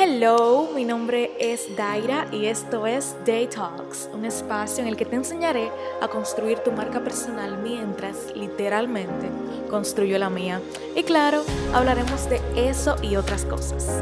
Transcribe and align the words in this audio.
Hello, 0.00 0.70
mi 0.76 0.84
nombre 0.84 1.32
es 1.40 1.74
Daira 1.74 2.28
y 2.30 2.46
esto 2.46 2.86
es 2.86 3.16
Day 3.26 3.48
Talks, 3.48 4.08
un 4.14 4.24
espacio 4.24 4.80
en 4.80 4.88
el 4.88 4.96
que 4.96 5.04
te 5.04 5.16
enseñaré 5.16 5.72
a 6.00 6.06
construir 6.06 6.60
tu 6.60 6.70
marca 6.70 7.02
personal 7.02 7.58
mientras 7.64 8.32
literalmente 8.36 9.28
construyo 9.68 10.16
la 10.20 10.30
mía. 10.30 10.60
Y 10.94 11.02
claro, 11.02 11.42
hablaremos 11.74 12.30
de 12.30 12.40
eso 12.54 12.94
y 13.02 13.16
otras 13.16 13.44
cosas. 13.44 14.00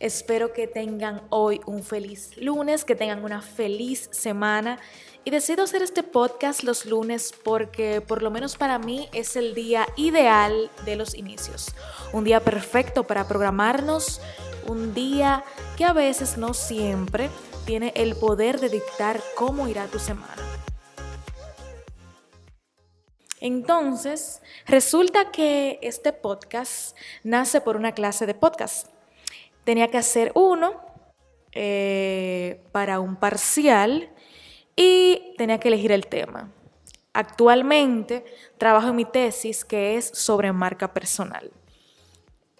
Espero 0.00 0.52
que 0.52 0.68
tengan 0.68 1.22
hoy 1.28 1.60
un 1.66 1.82
feliz 1.82 2.36
lunes, 2.36 2.84
que 2.84 2.94
tengan 2.94 3.24
una 3.24 3.42
feliz 3.42 4.08
semana. 4.12 4.78
Y 5.24 5.30
decido 5.30 5.64
hacer 5.64 5.82
este 5.82 6.04
podcast 6.04 6.62
los 6.62 6.86
lunes 6.86 7.32
porque 7.42 8.00
por 8.00 8.22
lo 8.22 8.30
menos 8.30 8.56
para 8.56 8.78
mí 8.78 9.08
es 9.12 9.34
el 9.34 9.54
día 9.54 9.88
ideal 9.96 10.70
de 10.84 10.94
los 10.94 11.16
inicios. 11.16 11.74
Un 12.12 12.22
día 12.22 12.38
perfecto 12.38 13.04
para 13.04 13.26
programarnos, 13.26 14.20
un 14.68 14.94
día 14.94 15.42
que 15.76 15.84
a 15.84 15.92
veces, 15.92 16.38
no 16.38 16.54
siempre, 16.54 17.28
tiene 17.66 17.92
el 17.96 18.14
poder 18.14 18.60
de 18.60 18.68
dictar 18.68 19.20
cómo 19.34 19.66
irá 19.66 19.86
tu 19.88 19.98
semana. 19.98 20.36
Entonces, 23.40 24.42
resulta 24.66 25.32
que 25.32 25.80
este 25.82 26.12
podcast 26.12 26.96
nace 27.24 27.60
por 27.60 27.76
una 27.76 27.92
clase 27.92 28.26
de 28.26 28.34
podcast 28.34 28.86
tenía 29.68 29.88
que 29.88 29.98
hacer 29.98 30.32
uno 30.34 30.80
eh, 31.52 32.64
para 32.72 33.00
un 33.00 33.16
parcial 33.16 34.08
y 34.74 35.34
tenía 35.36 35.60
que 35.60 35.68
elegir 35.68 35.92
el 35.92 36.06
tema. 36.06 36.50
Actualmente 37.12 38.24
trabajo 38.56 38.88
en 38.88 38.96
mi 38.96 39.04
tesis 39.04 39.66
que 39.66 39.98
es 39.98 40.06
sobre 40.14 40.50
marca 40.54 40.94
personal. 40.94 41.50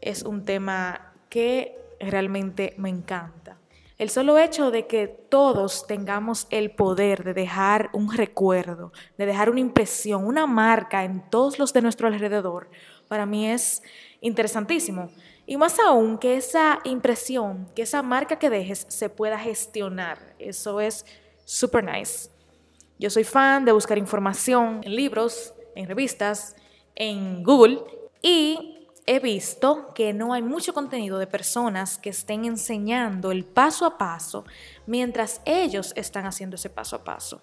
Es 0.00 0.24
un 0.24 0.44
tema 0.44 1.12
que 1.28 1.78
realmente 2.00 2.74
me 2.76 2.88
encanta. 2.88 3.56
El 3.98 4.10
solo 4.10 4.36
hecho 4.36 4.72
de 4.72 4.88
que 4.88 5.06
todos 5.06 5.86
tengamos 5.86 6.48
el 6.50 6.72
poder 6.72 7.22
de 7.22 7.34
dejar 7.34 7.88
un 7.92 8.12
recuerdo, 8.12 8.90
de 9.16 9.26
dejar 9.26 9.48
una 9.48 9.60
impresión, 9.60 10.26
una 10.26 10.48
marca 10.48 11.04
en 11.04 11.22
todos 11.30 11.60
los 11.60 11.72
de 11.72 11.82
nuestro 11.82 12.08
alrededor, 12.08 12.68
para 13.06 13.26
mí 13.26 13.48
es 13.48 13.80
interesantísimo. 14.20 15.08
Y 15.46 15.56
más 15.56 15.78
aún 15.78 16.18
que 16.18 16.36
esa 16.36 16.80
impresión, 16.84 17.68
que 17.74 17.82
esa 17.82 18.02
marca 18.02 18.38
que 18.38 18.50
dejes 18.50 18.84
se 18.88 19.08
pueda 19.08 19.38
gestionar. 19.38 20.34
Eso 20.38 20.80
es 20.80 21.06
super 21.44 21.84
nice. 21.84 22.30
Yo 22.98 23.10
soy 23.10 23.24
fan 23.24 23.64
de 23.64 23.72
buscar 23.72 23.96
información 23.96 24.80
en 24.82 24.96
libros, 24.96 25.54
en 25.74 25.86
revistas, 25.86 26.56
en 26.96 27.44
Google 27.44 27.80
y 28.22 28.88
he 29.06 29.20
visto 29.20 29.92
que 29.94 30.12
no 30.12 30.32
hay 30.32 30.42
mucho 30.42 30.74
contenido 30.74 31.18
de 31.18 31.28
personas 31.28 31.96
que 31.98 32.10
estén 32.10 32.44
enseñando 32.44 33.30
el 33.30 33.44
paso 33.44 33.86
a 33.86 33.98
paso 33.98 34.44
mientras 34.86 35.40
ellos 35.44 35.92
están 35.94 36.26
haciendo 36.26 36.56
ese 36.56 36.70
paso 36.70 36.96
a 36.96 37.04
paso. 37.04 37.40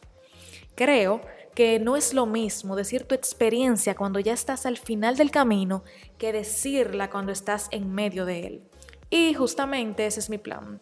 Creo 0.76 1.22
que 1.56 1.80
no 1.80 1.96
es 1.96 2.14
lo 2.14 2.26
mismo 2.26 2.76
decir 2.76 3.06
tu 3.06 3.14
experiencia 3.16 3.96
cuando 3.96 4.20
ya 4.20 4.34
estás 4.34 4.66
al 4.66 4.78
final 4.78 5.18
del 5.18 5.32
camino 5.32 5.84
que 6.18 6.34
decirla 6.34 7.10
cuando 7.10 7.32
estás 7.32 7.68
en 7.72 7.94
medio 7.94 8.26
de 8.26 8.48
él. 8.48 8.64
Y 9.10 9.34
justamente 9.36 10.06
ese 10.06 10.20
es 10.20 10.30
mi 10.30 10.40
plan. 10.40 10.80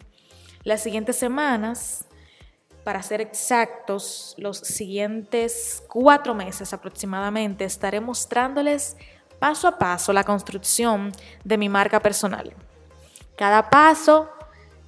Las 0.64 0.82
siguientes 0.84 1.18
semanas, 1.18 2.06
para 2.84 3.04
ser 3.04 3.20
exactos, 3.20 4.36
los 4.38 4.60
siguientes 4.60 5.84
cuatro 5.90 6.34
meses 6.34 6.72
aproximadamente, 6.72 7.66
estaré 7.66 8.00
mostrándoles 8.00 8.96
paso 9.40 9.68
a 9.68 9.78
paso 9.78 10.14
la 10.14 10.24
construcción 10.24 11.12
de 11.44 11.58
mi 11.58 11.68
marca 11.68 12.00
personal. 12.00 12.54
Cada 13.36 13.70
paso 13.70 14.30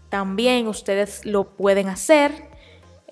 también 0.09 0.67
ustedes 0.67 1.25
lo 1.25 1.55
pueden 1.57 1.89
hacer. 1.89 2.52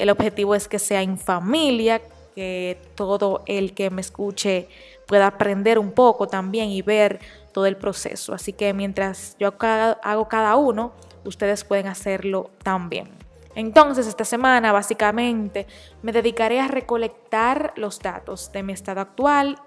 El 0.01 0.09
objetivo 0.09 0.55
es 0.55 0.67
que 0.67 0.79
sea 0.79 1.03
en 1.03 1.15
familia, 1.15 2.01
que 2.33 2.81
todo 2.95 3.43
el 3.45 3.75
que 3.75 3.91
me 3.91 4.01
escuche 4.01 4.67
pueda 5.05 5.27
aprender 5.27 5.77
un 5.77 5.91
poco 5.91 6.27
también 6.27 6.69
y 6.69 6.81
ver 6.81 7.19
todo 7.53 7.67
el 7.67 7.77
proceso. 7.77 8.33
Así 8.33 8.51
que 8.51 8.73
mientras 8.73 9.35
yo 9.39 9.53
hago 9.59 10.27
cada 10.27 10.55
uno, 10.55 10.93
ustedes 11.23 11.63
pueden 11.63 11.85
hacerlo 11.85 12.49
también. 12.63 13.09
Entonces, 13.53 14.07
esta 14.07 14.25
semana 14.25 14.71
básicamente 14.71 15.67
me 16.01 16.11
dedicaré 16.11 16.59
a 16.59 16.67
recolectar 16.67 17.71
los 17.75 17.99
datos 17.99 18.51
de 18.51 18.63
mi 18.63 18.73
estado 18.73 19.01
actual, 19.01 19.59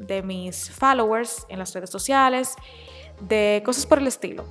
de 0.00 0.22
mis 0.22 0.72
followers 0.72 1.46
en 1.48 1.60
las 1.60 1.72
redes 1.72 1.90
sociales, 1.90 2.56
de 3.20 3.62
cosas 3.64 3.86
por 3.86 3.98
el 3.98 4.08
estilo. 4.08 4.44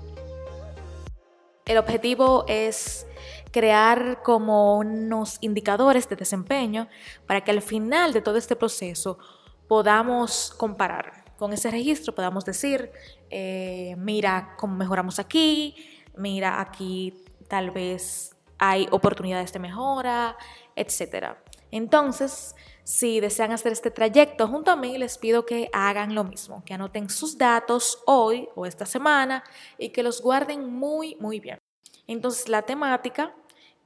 El 1.67 1.77
objetivo 1.77 2.45
es 2.47 3.05
crear 3.51 4.23
como 4.23 4.77
unos 4.77 5.37
indicadores 5.41 6.07
de 6.07 6.15
desempeño 6.15 6.87
para 7.25 7.41
que 7.41 7.51
al 7.51 7.61
final 7.61 8.13
de 8.13 8.21
todo 8.21 8.37
este 8.37 8.55
proceso 8.55 9.19
podamos 9.67 10.53
comparar. 10.55 11.25
Con 11.37 11.51
ese 11.51 11.69
registro 11.69 12.15
podamos 12.15 12.45
decir, 12.45 12.89
eh, 13.29 13.95
mira 13.97 14.55
cómo 14.57 14.75
mejoramos 14.75 15.19
aquí, 15.19 15.75
mira 16.15 16.61
aquí 16.61 17.13
tal 17.49 17.71
vez 17.71 18.35
hay 18.57 18.87
oportunidades 18.91 19.51
de 19.51 19.59
mejora, 19.59 20.37
etc. 20.77 21.35
Entonces, 21.71 22.55
si 22.83 23.19
desean 23.19 23.51
hacer 23.51 23.73
este 23.73 23.91
trayecto 23.91 24.47
junto 24.47 24.71
a 24.71 24.75
mí, 24.75 24.97
les 24.97 25.17
pido 25.17 25.45
que 25.45 25.69
hagan 25.73 26.15
lo 26.15 26.23
mismo, 26.23 26.63
que 26.65 26.73
anoten 26.73 27.09
sus 27.09 27.37
datos 27.37 28.01
hoy 28.05 28.47
o 28.55 28.65
esta 28.65 28.85
semana 28.85 29.43
y 29.77 29.89
que 29.89 30.03
los 30.03 30.21
guarden 30.21 30.71
muy, 30.71 31.15
muy 31.15 31.39
bien. 31.39 31.59
Entonces, 32.07 32.47
la 32.47 32.61
temática 32.61 33.35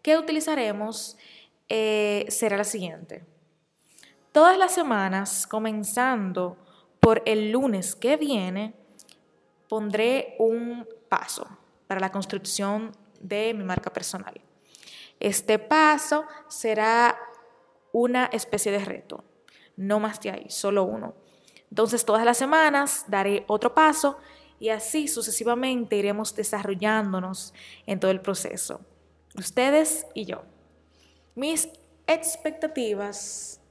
que 0.03 0.17
utilizaremos 0.17 1.17
eh, 1.69 2.25
será 2.29 2.57
la 2.57 2.63
siguiente. 2.63 3.25
Todas 4.31 4.57
las 4.57 4.73
semanas, 4.73 5.47
comenzando 5.47 6.57
por 6.99 7.23
el 7.25 7.51
lunes 7.51 7.95
que 7.95 8.17
viene, 8.17 8.75
pondré 9.67 10.35
un 10.37 10.87
paso 11.09 11.47
para 11.87 11.99
la 11.99 12.11
construcción 12.11 12.91
de 13.19 13.53
mi 13.53 13.63
marca 13.63 13.91
personal. 13.91 14.39
Este 15.21 15.59
paso 15.59 16.25
será 16.47 17.15
una 17.93 18.25
especie 18.25 18.71
de 18.71 18.83
reto, 18.83 19.23
no 19.77 19.99
más 19.99 20.19
de 20.19 20.31
ahí, 20.31 20.45
solo 20.49 20.83
uno. 20.83 21.13
Entonces, 21.69 22.05
todas 22.05 22.25
las 22.25 22.37
semanas 22.37 23.05
daré 23.07 23.45
otro 23.47 23.75
paso 23.75 24.17
y 24.59 24.69
así 24.69 25.07
sucesivamente 25.07 25.95
iremos 25.95 26.35
desarrollándonos 26.35 27.53
en 27.85 27.99
todo 27.99 28.09
el 28.09 28.19
proceso. 28.19 28.81
Ustedes 29.37 30.07
y 30.15 30.25
yo. 30.25 30.41
Mis 31.35 31.69
expectativas 32.07 33.61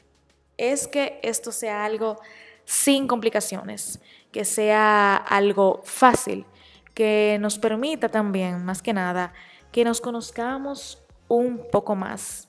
es 0.56 0.86
que 0.86 1.18
esto 1.24 1.50
sea 1.50 1.84
algo 1.84 2.20
sin 2.64 3.08
complicaciones, 3.08 4.00
que 4.30 4.44
sea 4.44 5.16
algo 5.16 5.82
fácil, 5.84 6.46
que 6.94 7.38
nos 7.40 7.58
permita 7.58 8.08
también, 8.08 8.64
más 8.64 8.82
que 8.82 8.92
nada, 8.92 9.32
que 9.72 9.84
nos 9.84 10.00
conozcamos 10.00 10.99
un 11.30 11.64
poco 11.70 11.94
más, 11.94 12.48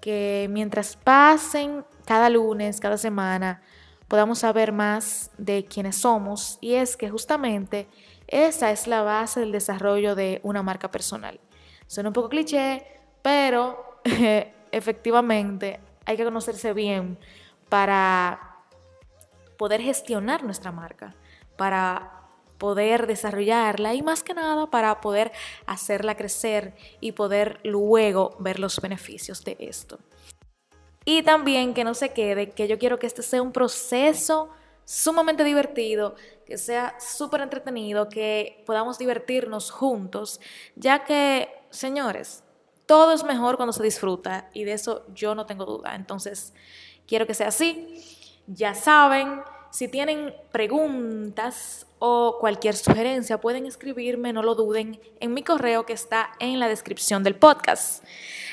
que 0.00 0.46
mientras 0.48 0.96
pasen 0.96 1.84
cada 2.06 2.30
lunes, 2.30 2.80
cada 2.80 2.96
semana, 2.96 3.60
podamos 4.06 4.38
saber 4.38 4.72
más 4.72 5.30
de 5.38 5.64
quiénes 5.64 5.96
somos 5.96 6.58
y 6.60 6.74
es 6.74 6.96
que 6.96 7.10
justamente 7.10 7.88
esa 8.28 8.70
es 8.70 8.86
la 8.86 9.02
base 9.02 9.40
del 9.40 9.52
desarrollo 9.52 10.14
de 10.14 10.40
una 10.44 10.62
marca 10.62 10.90
personal. 10.90 11.40
Suena 11.86 12.10
un 12.10 12.12
poco 12.12 12.28
cliché, 12.28 12.86
pero 13.22 14.00
efectivamente 14.72 15.80
hay 16.06 16.16
que 16.16 16.24
conocerse 16.24 16.72
bien 16.72 17.18
para 17.68 18.58
poder 19.58 19.82
gestionar 19.82 20.44
nuestra 20.44 20.70
marca, 20.70 21.14
para 21.56 22.21
poder 22.62 23.08
desarrollarla 23.08 23.92
y 23.92 24.02
más 24.02 24.22
que 24.22 24.34
nada 24.34 24.70
para 24.70 25.00
poder 25.00 25.32
hacerla 25.66 26.16
crecer 26.16 26.76
y 27.00 27.10
poder 27.10 27.58
luego 27.64 28.36
ver 28.38 28.60
los 28.60 28.80
beneficios 28.80 29.42
de 29.42 29.56
esto. 29.58 29.98
Y 31.04 31.24
también 31.24 31.74
que 31.74 31.82
no 31.82 31.92
se 31.94 32.10
quede, 32.10 32.50
que 32.50 32.68
yo 32.68 32.78
quiero 32.78 33.00
que 33.00 33.08
este 33.08 33.22
sea 33.22 33.42
un 33.42 33.50
proceso 33.50 34.48
sumamente 34.84 35.42
divertido, 35.42 36.14
que 36.46 36.56
sea 36.56 36.94
súper 37.00 37.40
entretenido, 37.40 38.08
que 38.08 38.62
podamos 38.64 38.96
divertirnos 38.96 39.72
juntos, 39.72 40.40
ya 40.76 41.02
que, 41.02 41.48
señores, 41.70 42.44
todo 42.86 43.12
es 43.12 43.24
mejor 43.24 43.56
cuando 43.56 43.72
se 43.72 43.82
disfruta 43.82 44.50
y 44.54 44.62
de 44.62 44.74
eso 44.74 45.04
yo 45.12 45.34
no 45.34 45.46
tengo 45.46 45.64
duda. 45.64 45.96
Entonces, 45.96 46.54
quiero 47.08 47.26
que 47.26 47.34
sea 47.34 47.48
así. 47.48 48.38
Ya 48.46 48.76
saben, 48.76 49.42
si 49.72 49.88
tienen 49.88 50.34
preguntas 50.52 51.86
o 51.98 52.36
cualquier 52.38 52.76
sugerencia, 52.76 53.40
pueden 53.40 53.64
escribirme, 53.64 54.32
no 54.34 54.42
lo 54.42 54.54
duden, 54.54 55.00
en 55.18 55.32
mi 55.32 55.42
correo 55.42 55.86
que 55.86 55.94
está 55.94 56.32
en 56.40 56.60
la 56.60 56.68
descripción 56.68 57.22
del 57.22 57.36
podcast. 57.36 58.04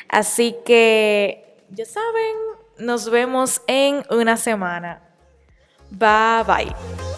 Así 0.07 0.55
que, 0.65 1.57
ya 1.69 1.85
saben, 1.85 2.35
nos 2.77 3.09
vemos 3.09 3.61
en 3.67 4.05
una 4.09 4.37
semana. 4.37 5.01
Bye 5.91 6.43
bye. 6.47 7.08